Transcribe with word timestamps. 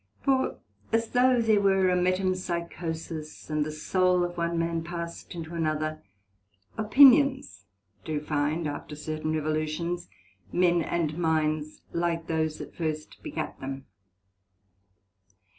For 0.23 0.57
as 0.91 1.11
though 1.11 1.39
there 1.39 1.61
were 1.61 1.91
a 1.91 1.95
Metempsuchosis, 1.95 3.51
and 3.51 3.63
the 3.63 3.71
soul 3.71 4.23
of 4.23 4.35
one 4.35 4.57
man 4.57 4.83
passed 4.83 5.35
into 5.35 5.53
another; 5.53 6.01
Opinions 6.75 7.65
do 8.03 8.19
find, 8.19 8.67
after 8.67 8.95
certain 8.95 9.35
Revolutions, 9.35 10.09
men 10.51 10.81
and 10.81 11.15
minds 11.19 11.83
like 11.93 12.25
those 12.25 12.57
that 12.57 12.75
first 12.75 13.21
begat 13.21 13.59
them. 13.59 13.85